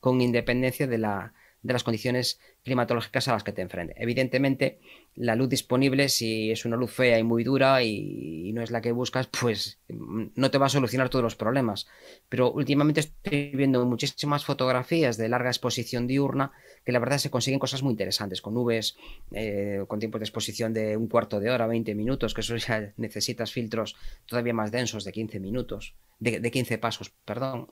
con 0.00 0.20
independencia 0.20 0.86
de 0.86 0.98
la, 0.98 1.34
de 1.62 1.72
las 1.72 1.84
condiciones 1.84 2.40
climatológicas 2.64 3.28
a 3.28 3.32
las 3.32 3.44
que 3.44 3.52
te 3.52 3.62
enfrentes. 3.62 3.96
Evidentemente, 3.98 4.80
la 5.14 5.36
luz 5.36 5.48
disponible, 5.48 6.08
si 6.08 6.50
es 6.50 6.64
una 6.64 6.76
luz 6.76 6.92
fea 6.92 7.18
y 7.18 7.22
muy 7.22 7.44
dura 7.44 7.82
y, 7.82 8.52
no 8.52 8.62
es 8.62 8.70
la 8.70 8.80
que 8.80 8.92
buscas, 8.92 9.28
pues 9.28 9.78
no 9.88 10.50
te 10.50 10.58
va 10.58 10.66
a 10.66 10.70
solucionar 10.70 11.08
todos 11.08 11.22
los 11.22 11.36
problemas. 11.36 11.86
Pero 12.28 12.52
últimamente 12.52 13.00
estoy 13.00 13.52
viendo 13.54 13.84
muchísimas 13.86 14.44
fotografías 14.44 15.16
de 15.16 15.28
larga 15.28 15.50
exposición 15.50 16.06
diurna 16.06 16.52
que 16.84 16.92
la 16.92 16.98
verdad 16.98 17.18
se 17.18 17.30
consiguen 17.30 17.60
cosas 17.60 17.82
muy 17.82 17.92
interesantes, 17.92 18.42
con 18.42 18.54
nubes, 18.54 18.96
eh, 19.32 19.84
con 19.86 20.00
tiempos 20.00 20.20
de 20.20 20.24
exposición 20.24 20.74
de 20.74 20.96
un 20.96 21.06
cuarto 21.06 21.38
de 21.38 21.50
hora, 21.50 21.68
20 21.68 21.94
minutos, 21.94 22.34
que 22.34 22.40
eso 22.40 22.56
ya 22.56 22.92
necesitas 22.96 23.52
filtros 23.52 23.96
todavía 24.26 24.52
más 24.52 24.72
densos 24.72 25.04
de 25.04 25.12
15 25.12 25.38
minutos, 25.38 25.94
de, 26.18 26.40
de 26.40 26.50
15 26.50 26.78
pasos, 26.78 27.10
perdón 27.24 27.68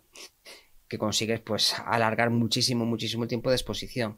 que 0.90 0.98
consigues 0.98 1.38
pues 1.40 1.76
alargar 1.86 2.30
muchísimo, 2.30 2.84
muchísimo 2.84 3.22
el 3.22 3.28
tiempo 3.28 3.48
de 3.48 3.56
exposición. 3.56 4.16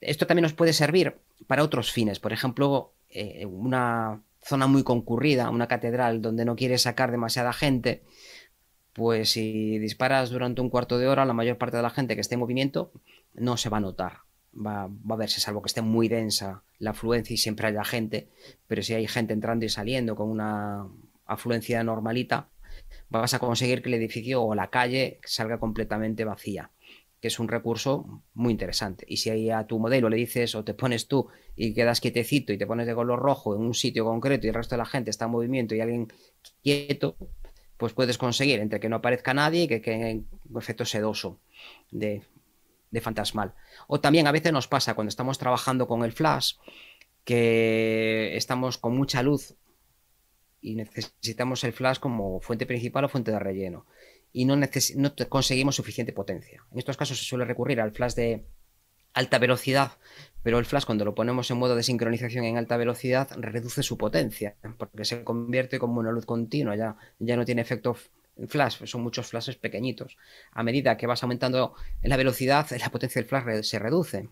Esto 0.00 0.26
también 0.26 0.44
nos 0.44 0.54
puede 0.54 0.72
servir 0.72 1.18
para 1.46 1.62
otros 1.62 1.92
fines, 1.92 2.18
por 2.18 2.32
ejemplo, 2.32 2.92
eh, 3.10 3.44
una 3.44 4.22
zona 4.42 4.66
muy 4.66 4.82
concurrida, 4.82 5.50
una 5.50 5.68
catedral 5.68 6.22
donde 6.22 6.46
no 6.46 6.56
quieres 6.56 6.82
sacar 6.82 7.10
demasiada 7.10 7.52
gente, 7.52 8.02
pues 8.94 9.28
si 9.32 9.78
disparas 9.78 10.30
durante 10.30 10.62
un 10.62 10.70
cuarto 10.70 10.96
de 10.96 11.06
hora, 11.06 11.26
la 11.26 11.34
mayor 11.34 11.58
parte 11.58 11.76
de 11.76 11.82
la 11.82 11.90
gente 11.90 12.14
que 12.14 12.22
esté 12.22 12.34
en 12.36 12.40
movimiento 12.40 12.90
no 13.34 13.58
se 13.58 13.68
va 13.68 13.76
a 13.76 13.80
notar. 13.80 14.20
Va, 14.56 14.88
va, 14.88 15.14
a 15.14 15.18
verse, 15.18 15.38
salvo 15.38 15.60
que 15.60 15.68
esté 15.68 15.82
muy 15.82 16.08
densa 16.08 16.62
la 16.78 16.90
afluencia 16.90 17.34
y 17.34 17.36
siempre 17.36 17.68
haya 17.68 17.84
gente, 17.84 18.26
pero 18.66 18.82
si 18.82 18.94
hay 18.94 19.06
gente 19.06 19.34
entrando 19.34 19.66
y 19.66 19.68
saliendo 19.68 20.16
con 20.16 20.30
una 20.30 20.86
afluencia 21.26 21.84
normalita, 21.84 22.48
vas 23.10 23.34
a 23.34 23.38
conseguir 23.38 23.82
que 23.82 23.88
el 23.88 23.94
edificio 23.94 24.42
o 24.42 24.54
la 24.54 24.70
calle 24.70 25.20
salga 25.24 25.58
completamente 25.58 26.24
vacía, 26.24 26.70
que 27.20 27.28
es 27.28 27.38
un 27.38 27.48
recurso 27.48 28.22
muy 28.34 28.52
interesante. 28.52 29.04
Y 29.08 29.18
si 29.18 29.50
a 29.50 29.66
tu 29.66 29.78
modelo 29.78 30.08
le 30.08 30.16
dices 30.16 30.54
o 30.54 30.64
te 30.64 30.74
pones 30.74 31.08
tú 31.08 31.28
y 31.56 31.74
quedas 31.74 32.00
quietecito 32.00 32.52
y 32.52 32.58
te 32.58 32.66
pones 32.66 32.86
de 32.86 32.94
color 32.94 33.18
rojo 33.18 33.54
en 33.54 33.62
un 33.62 33.74
sitio 33.74 34.04
concreto 34.04 34.46
y 34.46 34.50
el 34.50 34.54
resto 34.54 34.76
de 34.76 34.78
la 34.78 34.86
gente 34.86 35.10
está 35.10 35.26
en 35.26 35.32
movimiento 35.32 35.74
y 35.74 35.80
alguien 35.80 36.08
quieto, 36.62 37.16
pues 37.76 37.92
puedes 37.92 38.16
conseguir 38.16 38.60
entre 38.60 38.80
que 38.80 38.88
no 38.88 38.96
aparezca 38.96 39.34
nadie 39.34 39.64
y 39.64 39.68
que 39.68 39.82
quede 39.82 40.22
un 40.48 40.58
efecto 40.58 40.84
sedoso 40.84 41.40
de, 41.90 42.22
de 42.90 43.00
fantasmal. 43.00 43.54
O 43.88 44.00
también 44.00 44.28
a 44.28 44.32
veces 44.32 44.52
nos 44.52 44.68
pasa 44.68 44.94
cuando 44.94 45.08
estamos 45.08 45.36
trabajando 45.36 45.88
con 45.88 46.04
el 46.04 46.12
flash 46.12 46.54
que 47.24 48.36
estamos 48.36 48.78
con 48.78 48.96
mucha 48.96 49.22
luz 49.22 49.56
y 50.60 50.74
necesitamos 50.74 51.64
el 51.64 51.72
flash 51.72 51.98
como 51.98 52.40
fuente 52.40 52.66
principal 52.66 53.04
o 53.04 53.08
fuente 53.08 53.30
de 53.30 53.38
relleno 53.38 53.86
y 54.32 54.44
no, 54.44 54.56
conseguimos 55.28 55.76
suficiente 55.76 56.12
potencia. 56.12 56.62
En 56.70 56.78
estos 56.78 56.96
casos 56.96 57.18
se 57.18 57.24
suele 57.24 57.44
recurrir 57.44 57.80
al 57.80 57.92
flash 57.92 58.14
de 58.14 58.44
alta 59.12 59.38
velocidad, 59.38 59.92
pero 60.42 60.58
el 60.58 60.64
flash 60.64 60.84
cuando 60.84 61.04
lo 61.04 61.14
ponemos 61.14 61.50
en 61.50 61.58
modo 61.58 61.74
de 61.74 61.82
sincronización 61.82 62.44
en 62.44 62.56
alta 62.56 62.76
velocidad 62.76 63.28
reduce 63.36 63.82
su 63.82 63.98
potencia 63.98 64.54
porque 64.78 65.04
se 65.04 65.24
convierte 65.24 65.80
como 65.80 65.98
una 65.98 66.12
luz 66.12 66.26
continua, 66.26 66.76
ya, 66.76 66.96
ya 67.18 67.36
no 67.36 67.44
tiene 67.44 67.62
efecto 67.62 67.96
flash, 68.46 68.84
son 68.84 69.02
muchos 69.02 69.26
flashes 69.26 69.56
pequeñitos. 69.56 70.16
A 70.52 70.62
medida 70.62 70.96
que 70.96 71.08
vas 71.08 71.22
aumentando 71.22 71.74
la 72.02 72.16
velocidad, 72.16 72.66
la 72.70 72.90
potencia 72.90 73.20
del 73.20 73.28
flash 73.28 73.62
se 73.62 73.78
reduce. 73.80 74.28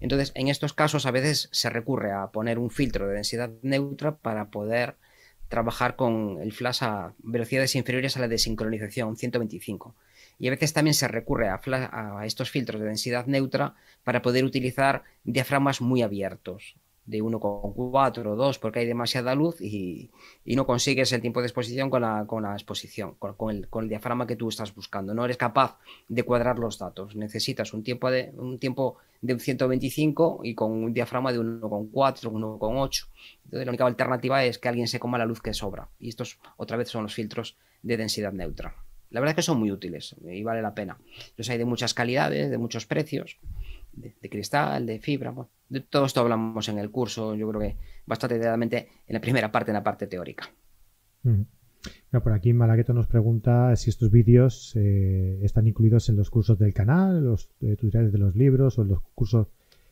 Entonces, 0.00 0.32
en 0.34 0.48
estos 0.48 0.72
casos 0.72 1.06
a 1.06 1.10
veces 1.10 1.48
se 1.52 1.70
recurre 1.70 2.10
a 2.10 2.28
poner 2.28 2.58
un 2.58 2.70
filtro 2.70 3.06
de 3.06 3.14
densidad 3.14 3.50
neutra 3.62 4.16
para 4.16 4.50
poder 4.50 4.96
trabajar 5.50 5.96
con 5.96 6.38
el 6.40 6.52
flash 6.52 6.82
a 6.82 7.12
velocidades 7.18 7.74
inferiores 7.74 8.16
a 8.16 8.20
la 8.20 8.28
de 8.28 8.38
sincronización 8.38 9.16
125. 9.16 9.94
Y 10.38 10.46
a 10.46 10.52
veces 10.52 10.72
también 10.72 10.94
se 10.94 11.08
recurre 11.08 11.48
a, 11.48 11.60
a 12.18 12.24
estos 12.24 12.50
filtros 12.50 12.80
de 12.80 12.86
densidad 12.86 13.26
neutra 13.26 13.74
para 14.04 14.22
poder 14.22 14.44
utilizar 14.44 15.02
diafragmas 15.24 15.80
muy 15.82 16.02
abiertos. 16.02 16.76
De 17.06 17.22
1,4 17.22 18.26
o 18.26 18.36
2 18.36 18.58
porque 18.58 18.80
hay 18.80 18.86
demasiada 18.86 19.34
luz 19.34 19.60
y, 19.60 20.10
no 20.44 20.66
consigues 20.66 21.12
el 21.12 21.20
tiempo 21.20 21.40
de 21.40 21.46
exposición 21.46 21.90
con 21.90 22.02
la, 22.02 22.24
con 22.26 22.42
la 22.42 22.52
exposición, 22.52 23.14
con, 23.18 23.30
el, 23.50 23.68
con, 23.68 23.84
el, 23.84 23.88
diafragma 23.88 24.26
que 24.26 24.36
tú 24.36 24.48
estás 24.48 24.74
buscando. 24.74 25.14
No 25.14 25.24
eres 25.24 25.36
capaz 25.36 25.78
de 26.08 26.22
cuadrar 26.22 26.58
los 26.58 26.78
datos. 26.78 27.16
Necesitas 27.16 27.72
un 27.72 27.82
tiempo 27.82 28.10
de 28.10 28.32
un 28.36 28.58
tiempo 28.58 28.96
de 29.22 29.38
125 29.38 30.40
y 30.44 30.54
con 30.54 30.72
un 30.72 30.92
diafragma 30.92 31.32
de 31.32 31.40
1,4, 31.40 31.90
1,8. 31.92 33.06
Entonces 33.44 33.66
la 33.66 33.70
única 33.70 33.86
alternativa 33.86 34.44
es 34.44 34.58
que 34.58 34.68
alguien 34.68 34.88
se 34.88 35.00
coma 35.00 35.18
la 35.18 35.26
luz 35.26 35.40
que 35.40 35.54
sobra. 35.54 35.88
Y 35.98 36.08
estos 36.08 36.38
otra 36.56 36.76
vez 36.76 36.88
son 36.88 37.02
los 37.04 37.14
filtros 37.14 37.56
de 37.82 37.96
densidad 37.96 38.32
neutra. 38.32 38.74
La 39.10 39.18
verdad 39.18 39.32
es 39.32 39.36
que 39.36 39.42
son 39.42 39.58
muy 39.58 39.72
útiles 39.72 40.14
y 40.24 40.42
vale 40.44 40.62
la 40.62 40.74
pena. 40.74 40.98
Los 41.36 41.50
hay 41.50 41.58
de 41.58 41.64
muchas 41.64 41.94
calidades, 41.94 42.50
de 42.50 42.58
muchos 42.58 42.86
precios 42.86 43.38
de, 43.92 44.30
cristal, 44.30 44.86
de 44.86 44.98
fibra. 44.98 45.34
de 45.68 45.80
todo 45.80 46.06
esto 46.06 46.20
hablamos 46.20 46.68
en 46.68 46.78
el 46.78 46.90
curso, 46.90 47.34
yo 47.34 47.48
creo 47.48 47.60
que 47.60 47.76
bastante 48.06 48.34
detalladamente 48.34 48.88
en 49.06 49.14
la 49.14 49.20
primera 49.20 49.50
parte, 49.50 49.70
en 49.70 49.74
la 49.74 49.82
parte 49.82 50.06
teórica. 50.06 50.50
por 52.10 52.32
aquí 52.32 52.52
Malagueto 52.52 52.92
nos 52.92 53.06
pregunta 53.06 53.74
si 53.76 53.90
estos 53.90 54.10
vídeos 54.10 54.74
eh, 54.76 55.40
están 55.42 55.66
incluidos 55.66 56.08
en 56.08 56.16
los 56.16 56.30
cursos 56.30 56.58
del 56.58 56.74
canal, 56.74 57.24
los 57.24 57.50
eh, 57.60 57.76
tutoriales 57.76 58.12
de 58.12 58.18
los 58.18 58.34
libros 58.36 58.78
o 58.78 58.82
en 58.82 58.88
los 58.88 59.02
cursos, 59.14 59.48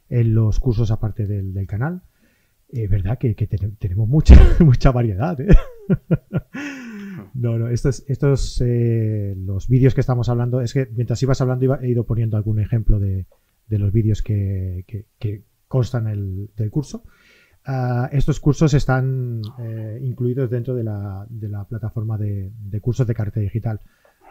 en 0.09 0.35
los 0.35 0.59
cursos 0.61 0.91
aparte 0.91 1.27
del, 1.27 1.67
canal. 1.67 2.03
Es 2.69 2.81
eh, 2.81 2.89
verdad 2.89 3.19
que, 3.19 3.35
tenemos 3.35 4.09
mucha, 4.09 4.35
mucha 4.61 4.91
variedad. 4.91 5.39
No, 7.35 7.59
no, 7.59 7.69
estos, 7.69 8.05
estos 8.09 8.61
los 8.61 9.69
vídeos 9.69 9.95
que 9.95 10.01
estamos 10.01 10.29
hablando, 10.29 10.61
es 10.61 10.73
que 10.73 10.89
mientras 10.93 11.23
ibas 11.23 11.41
hablando 11.41 11.79
he 11.81 11.89
ido 11.89 12.05
poniendo 12.05 12.37
algún 12.37 12.59
ejemplo 12.59 12.99
de, 12.99 13.27
de 13.69 13.79
los 13.79 13.93
vídeos 13.93 14.23
que, 14.23 14.85
constan 15.69 16.05
del 16.57 16.71
curso. 16.71 17.05
Ah, 17.71 18.09
estos 18.13 18.41
cursos 18.41 18.73
están 18.73 19.43
eh, 19.59 20.01
incluidos 20.03 20.49
dentro 20.49 20.75
de 20.75 20.85
la, 20.85 21.27
plataforma 21.69 22.17
de, 22.17 22.51
cursos 22.81 23.07
de 23.07 23.15
carta 23.15 23.41
digital. 23.41 23.81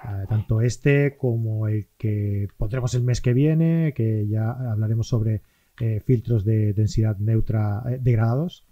Ah, 0.01 0.24
tanto 0.27 0.62
este 0.62 1.17
como 1.17 1.67
el 1.67 1.88
que 2.00 2.48
pondremos 2.58 2.96
el 2.96 3.03
mes 3.03 3.22
que 3.22 3.34
viene, 3.34 3.94
que 3.96 4.27
ya 4.27 4.51
hablaremos 4.51 5.08
sobre 5.08 5.44
eh, 5.79 6.01
filtros 6.03 6.46
de 6.46 6.74
densidad 6.74 7.17
neutra 7.17 7.84
eh, 7.88 8.00
degradados 8.01 8.65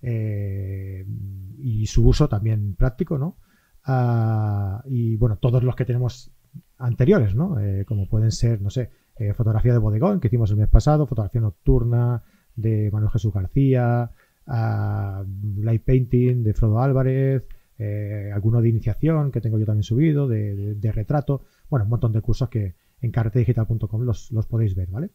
y 0.00 1.86
su 1.86 2.06
uso 2.06 2.28
también 2.28 2.74
práctico, 2.74 3.18
¿no? 3.18 3.36
Ah, 3.84 4.82
y 4.86 5.14
bueno, 5.14 5.36
todos 5.36 5.62
los 5.62 5.76
que 5.76 5.84
tenemos 5.84 6.32
anteriores, 6.76 7.36
¿no? 7.36 7.56
como 7.86 8.08
pueden 8.08 8.32
ser, 8.32 8.60
no 8.60 8.70
sé, 8.70 8.90
eh, 9.18 9.34
fotografía 9.34 9.72
de 9.72 9.78
bodegón 9.78 10.20
que 10.20 10.28
hicimos 10.28 10.50
el 10.50 10.56
mes 10.56 10.68
pasado, 10.68 11.06
fotografía 11.06 11.40
nocturna 11.40 12.22
de 12.54 12.90
Manuel 12.90 13.10
Jesús 13.10 13.32
García, 13.32 14.10
light 14.46 15.82
painting 15.84 16.42
de 16.42 16.54
Frodo 16.54 16.80
Álvarez, 16.80 17.44
eh, 17.78 18.30
alguno 18.34 18.60
de 18.60 18.68
iniciación 18.68 19.30
que 19.30 19.40
tengo 19.40 19.58
yo 19.58 19.66
también 19.66 19.84
subido, 19.84 20.26
de, 20.26 20.92
retrato, 20.92 21.42
bueno, 21.70 21.84
un 21.84 21.90
montón 21.90 22.12
de 22.12 22.20
cursos 22.20 22.48
que 22.48 22.74
en 23.00 23.12
carretedigital.com 23.12 24.02
los, 24.02 24.32
los 24.32 24.46
podéis 24.46 24.74
ver, 24.74 24.88
¿vale? 24.90 25.10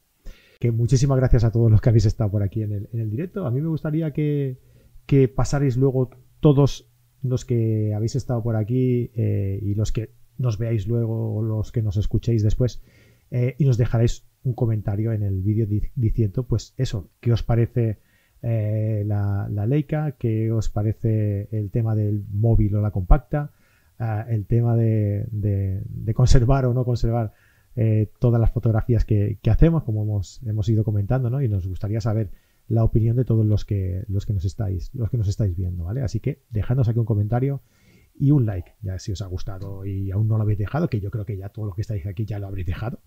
Que 0.59 0.71
muchísimas 0.71 1.17
gracias 1.17 1.43
a 1.43 1.51
todos 1.51 1.69
los 1.69 1.81
que 1.81 1.89
habéis 1.89 2.05
estado 2.05 2.31
por 2.31 2.41
aquí 2.41 2.63
en 2.63 2.87
el, 2.93 3.09
directo. 3.09 3.45
A 3.45 3.51
mí 3.51 3.59
me 3.59 3.67
gustaría 3.67 4.11
que, 4.11 4.59
que 5.05 5.33
luego 5.75 6.11
todos 6.39 6.89
los 7.21 7.43
que 7.43 7.93
habéis 7.93 8.15
estado 8.15 8.41
por 8.41 8.55
aquí 8.55 9.11
eh, 9.15 9.59
y 9.61 9.75
los 9.75 9.91
que 9.91 10.13
nos 10.37 10.57
veáis 10.57 10.87
luego 10.87 11.35
o 11.35 11.41
los 11.41 11.71
que 11.71 11.81
nos 11.81 11.97
escuchéis 11.97 12.43
después, 12.43 12.81
eh, 13.33 13.55
y 13.57 13.65
nos 13.65 13.77
dejaréis 13.77 14.27
un 14.43 14.53
comentario 14.53 15.11
en 15.11 15.23
el 15.23 15.41
vídeo 15.41 15.65
diciendo, 15.95 16.43
pues 16.43 16.75
eso, 16.77 17.09
qué 17.19 17.33
os 17.33 17.41
parece 17.41 17.97
eh, 18.43 19.03
la, 19.07 19.47
Leica, 19.65 20.11
qué 20.19 20.51
os 20.51 20.69
parece 20.69 21.47
el 21.51 21.71
tema 21.71 21.95
del 21.95 22.23
móvil 22.31 22.75
o 22.75 22.81
la 22.81 22.91
compacta, 22.91 23.51
ah, 23.97 24.23
el 24.29 24.45
tema 24.45 24.75
de, 24.75 25.81
conservar 26.13 26.67
o 26.67 26.75
no 26.75 26.85
conservar 26.85 27.33
eh, 27.75 28.11
todas 28.19 28.39
las 28.39 28.51
fotografías 28.51 29.03
que, 29.03 29.39
hacemos, 29.49 29.81
como 29.81 30.03
hemos, 30.03 30.39
hemos 30.45 30.69
ido 30.69 30.83
comentando, 30.83 31.31
¿no? 31.31 31.41
Y 31.41 31.49
nos 31.49 31.67
gustaría 31.67 32.01
saber 32.01 32.29
la 32.67 32.83
opinión 32.83 33.15
de 33.15 33.25
todos 33.25 33.47
los 33.47 33.65
que, 33.65 34.03
los 34.09 34.27
que 34.27 34.33
nos 34.33 34.45
estáis, 34.45 34.93
los 34.93 35.09
que 35.09 35.17
nos 35.17 35.27
estáis 35.27 35.55
viendo, 35.55 35.85
¿vale? 35.85 36.03
Así 36.03 36.19
que 36.19 36.43
dejadnos 36.51 36.87
aquí 36.87 36.99
un 36.99 37.05
comentario 37.05 37.63
y 38.13 38.29
un 38.29 38.45
like, 38.45 38.73
ya 38.83 38.99
si 38.99 39.11
os 39.11 39.23
ha 39.23 39.25
gustado 39.25 39.87
y 39.87 40.11
aún 40.11 40.27
no 40.27 40.37
lo 40.37 40.43
habéis 40.43 40.59
dejado, 40.59 40.87
que 40.87 40.99
yo 40.99 41.09
creo 41.09 41.25
que 41.25 41.35
ya 41.35 41.49
todo 41.49 41.65
lo 41.65 41.73
que 41.73 41.81
estáis 41.81 42.05
aquí 42.05 42.25
ya 42.25 42.37
lo 42.37 42.45
habréis 42.45 42.67
dejado. 42.67 42.99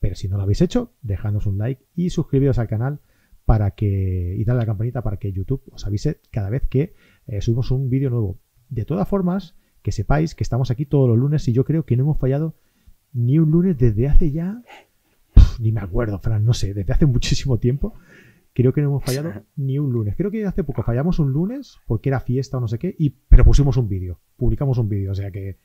Pero 0.00 0.14
si 0.16 0.28
no 0.28 0.36
lo 0.36 0.42
habéis 0.42 0.62
hecho, 0.62 0.92
dejadnos 1.02 1.46
un 1.46 1.58
like 1.58 1.84
y 1.94 2.10
suscribiros 2.10 2.58
al 2.58 2.68
canal 2.68 3.00
para 3.44 3.72
que 3.72 4.34
y 4.36 4.44
darle 4.44 4.60
a 4.60 4.62
la 4.62 4.66
campanita 4.66 5.02
para 5.02 5.18
que 5.18 5.32
YouTube 5.32 5.62
os 5.70 5.86
avise 5.86 6.20
cada 6.30 6.50
vez 6.50 6.66
que 6.66 6.94
eh, 7.26 7.40
subimos 7.40 7.70
un 7.70 7.88
vídeo 7.90 8.10
nuevo. 8.10 8.38
De 8.68 8.84
todas 8.84 9.06
formas, 9.06 9.54
que 9.82 9.92
sepáis 9.92 10.34
que 10.34 10.42
estamos 10.42 10.70
aquí 10.70 10.86
todos 10.86 11.08
los 11.08 11.18
lunes 11.18 11.46
y 11.48 11.52
yo 11.52 11.64
creo 11.64 11.84
que 11.84 11.96
no 11.96 12.04
hemos 12.04 12.18
fallado 12.18 12.54
ni 13.12 13.38
un 13.38 13.50
lunes 13.50 13.76
desde 13.78 14.08
hace 14.08 14.30
ya 14.30 14.62
ni 15.60 15.72
me 15.72 15.80
acuerdo, 15.80 16.18
Fran, 16.18 16.44
no 16.44 16.54
sé, 16.54 16.74
desde 16.74 16.92
hace 16.92 17.06
muchísimo 17.06 17.58
tiempo. 17.58 17.94
Creo 18.52 18.72
que 18.72 18.80
no 18.80 18.88
hemos 18.88 19.04
fallado 19.04 19.32
ni 19.56 19.78
un 19.78 19.92
lunes. 19.92 20.16
Creo 20.16 20.30
que 20.30 20.44
hace 20.44 20.64
poco 20.64 20.82
fallamos 20.82 21.18
un 21.18 21.32
lunes 21.32 21.78
porque 21.86 22.08
era 22.08 22.20
fiesta 22.20 22.58
o 22.58 22.60
no 22.60 22.68
sé 22.68 22.78
qué, 22.78 22.94
y, 22.98 23.10
pero 23.10 23.44
pusimos 23.44 23.76
un 23.76 23.88
vídeo, 23.88 24.18
publicamos 24.36 24.78
un 24.78 24.88
vídeo, 24.88 25.12
o 25.12 25.14
sea 25.14 25.30
que 25.30 25.58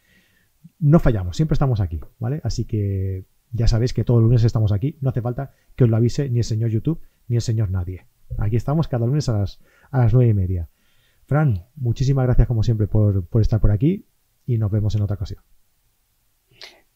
no 0.79 0.99
fallamos, 0.99 1.35
siempre 1.35 1.53
estamos 1.53 1.79
aquí, 1.79 1.99
¿vale? 2.19 2.41
Así 2.43 2.65
que 2.65 3.25
ya 3.55 3.67
sabéis 3.67 3.93
que 3.93 4.03
todos 4.03 4.21
los 4.21 4.29
lunes 4.29 4.43
estamos 4.43 4.71
aquí. 4.71 4.97
No 5.01 5.09
hace 5.09 5.21
falta 5.21 5.51
que 5.75 5.85
os 5.85 5.89
lo 5.89 5.95
avise 5.95 6.29
ni 6.29 6.39
el 6.39 6.43
señor 6.43 6.69
YouTube 6.69 7.01
ni 7.27 7.37
el 7.37 7.41
señor 7.41 7.71
nadie. 7.71 8.05
Aquí 8.37 8.55
estamos 8.55 8.87
cada 8.87 9.05
lunes 9.05 9.29
a 9.29 9.39
las, 9.39 9.61
a 9.91 9.99
las 9.99 10.13
nueve 10.13 10.31
y 10.31 10.33
media. 10.33 10.69
Fran, 11.25 11.65
muchísimas 11.75 12.25
gracias 12.25 12.47
como 12.47 12.63
siempre 12.63 12.87
por, 12.87 13.27
estar 13.39 13.59
por 13.59 13.71
aquí 13.71 14.05
y 14.45 14.57
nos 14.57 14.71
vemos 14.71 14.95
en 14.95 15.01
otra 15.01 15.15
ocasión. 15.15 15.41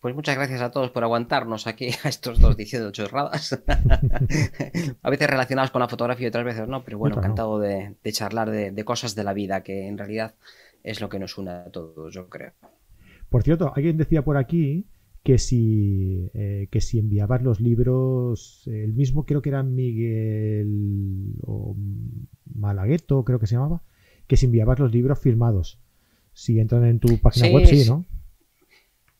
Pues 0.01 0.15
muchas 0.15 0.35
gracias 0.35 0.61
a 0.61 0.71
todos 0.71 0.91
por 0.91 1.03
aguantarnos 1.03 1.67
aquí 1.67 1.89
a 2.03 2.09
estos 2.09 2.39
dos 2.39 2.55
diciendo 2.55 2.91
chorradas. 2.91 3.53
a 5.01 5.09
veces 5.09 5.29
relacionadas 5.29 5.71
con 5.71 5.81
la 5.81 5.89
fotografía 5.89 6.27
y 6.27 6.29
otras 6.29 6.45
veces 6.45 6.67
no, 6.67 6.83
pero 6.83 6.97
bueno, 6.97 7.17
encantado 7.17 7.59
de, 7.59 7.95
charlar 8.11 8.49
de, 8.49 8.71
de, 8.71 8.85
cosas 8.85 9.15
de 9.15 9.23
la 9.23 9.33
vida, 9.33 9.61
que 9.61 9.87
en 9.87 9.97
realidad 9.97 10.35
es 10.83 11.01
lo 11.01 11.09
que 11.09 11.19
nos 11.19 11.37
une 11.37 11.51
a 11.51 11.71
todos, 11.71 12.13
yo 12.13 12.29
creo. 12.29 12.53
Por 13.29 13.43
cierto, 13.43 13.73
alguien 13.75 13.97
decía 13.97 14.23
por 14.23 14.37
aquí 14.37 14.87
que 15.23 15.38
si, 15.38 16.29
eh, 16.33 16.67
que 16.71 16.81
si 16.81 16.99
enviabas 16.99 17.41
los 17.41 17.59
libros, 17.59 18.63
el 18.67 18.93
mismo 18.93 19.25
creo 19.25 19.41
que 19.41 19.49
era 19.49 19.63
Miguel 19.63 21.35
o 21.41 21.75
Malagueto, 22.55 23.23
creo 23.23 23.39
que 23.39 23.47
se 23.47 23.55
llamaba, 23.55 23.83
que 24.27 24.38
si 24.38 24.45
enviabas 24.45 24.79
los 24.79 24.91
libros 24.91 25.19
firmados. 25.19 25.79
Si 26.33 26.59
entran 26.59 26.85
en 26.85 26.99
tu 26.99 27.17
página 27.17 27.47
web, 27.47 27.65
sí, 27.65 27.83
¿no? 27.88 28.05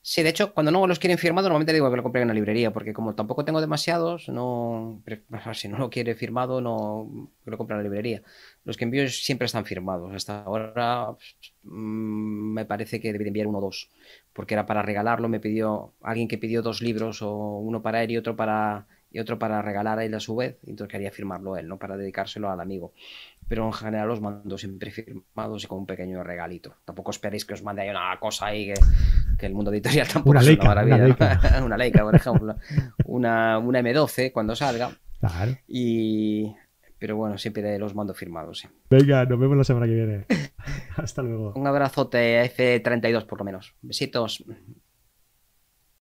Sí, 0.02 0.24
de 0.24 0.30
hecho, 0.30 0.54
cuando 0.54 0.72
no 0.72 0.88
los 0.88 0.98
quieren 0.98 1.18
firmado, 1.18 1.50
normalmente 1.50 1.74
digo 1.74 1.90
que 1.90 1.98
lo 1.98 2.04
compren 2.04 2.22
en 2.24 2.30
la 2.30 2.34
librería, 2.34 2.72
porque 2.72 2.94
como 2.94 3.16
tampoco 3.16 3.44
tengo 3.44 3.60
demasiados, 3.60 4.30
no 4.30 5.04
si 5.54 5.68
no 5.68 5.78
lo 5.78 5.90
quiere 5.90 6.16
firmado, 6.16 6.62
no 6.62 7.30
lo 7.46 7.58
compro 7.58 7.76
en 7.76 7.80
la 7.80 7.84
librería. 7.84 8.24
Los 8.64 8.78
que 8.78 8.86
envío 8.86 9.08
siempre 9.10 9.46
están 9.46 9.66
firmados. 9.66 10.14
Hasta 10.14 10.44
ahora 10.44 11.12
mm, 11.64 12.54
me 12.54 12.66
parece 12.66 13.02
que 13.02 13.12
debería 13.12 13.30
enviar 13.30 13.48
uno 13.48 13.58
o 13.60 13.62
dos, 13.62 13.90
porque 14.34 14.54
era 14.54 14.66
para 14.66 14.82
regalarlo. 14.82 15.28
Me 15.28 15.42
pidió 15.42 15.94
alguien 16.02 16.28
que 16.30 16.38
pidió 16.38 16.62
dos 16.62 16.82
libros, 16.82 17.22
o 17.22 17.58
uno 17.58 17.82
para 17.82 18.02
él 18.04 18.12
y 18.12 18.18
otro 18.18 18.36
para 18.36 18.88
y 19.12 19.20
otro 19.20 19.40
para 19.40 19.62
regalar 19.62 20.00
a 20.00 20.06
él 20.06 20.14
a 20.14 20.20
su 20.20 20.36
vez, 20.36 20.60
y 20.64 20.70
entonces 20.70 20.92
quería 20.92 21.12
firmarlo 21.12 21.58
él, 21.58 21.68
¿no? 21.68 21.78
Para 21.80 21.98
dedicárselo 21.98 22.50
al 22.52 22.60
amigo. 22.62 22.94
Pero 23.48 23.66
en 23.66 23.74
general 23.74 24.08
los 24.08 24.22
mando 24.22 24.58
siempre 24.58 24.92
firmados 24.92 25.64
y 25.64 25.68
con 25.68 25.80
un 25.80 25.86
pequeño 25.88 26.24
regalito. 26.24 26.76
Tampoco 26.86 27.12
esperéis 27.12 27.46
que 27.46 27.56
os 27.56 27.64
mande 27.64 27.82
ahí 27.82 27.90
una 27.90 28.18
cosa 28.20 28.48
ahí 28.48 28.68
que, 28.68 28.76
que 29.40 29.48
el 29.48 29.54
mundo 29.54 29.72
editorial 29.72 30.08
tampoco 30.14 30.32
una 30.32 30.42
es 30.42 30.48
una 30.50 30.64
maravilla. 30.64 30.96
Una 30.96 31.06
Leica. 31.06 31.62
una 31.66 31.78
Leica, 31.78 32.04
por 32.04 32.16
ejemplo. 32.16 32.56
Una, 33.06 33.58
una 33.58 33.82
M12 33.82 34.32
cuando 34.32 34.56
salga. 34.56 34.92
Claro. 35.20 35.58
Y... 35.68 36.54
Pero 37.00 37.16
bueno, 37.16 37.38
siempre 37.38 37.80
los 37.80 37.96
mando 37.96 38.14
firmados. 38.14 38.60
Sí. 38.60 38.68
Venga, 38.90 39.24
nos 39.24 39.40
vemos 39.40 39.58
la 39.58 39.64
semana 39.64 39.86
que 39.86 39.94
viene. 39.94 40.26
Hasta 40.98 41.22
luego. 41.22 41.54
Un 41.56 41.66
abrazote 41.66 42.44
F32 42.54 43.26
por 43.26 43.40
lo 43.40 43.46
menos. 43.46 43.74
Besitos. 43.82 44.44